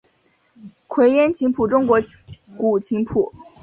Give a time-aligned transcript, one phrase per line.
[0.87, 1.99] 愧庵琴谱中国
[2.57, 3.31] 古琴谱。